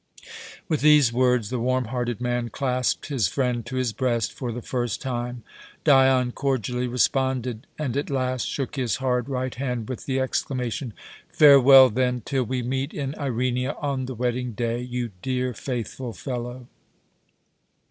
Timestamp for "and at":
7.77-8.09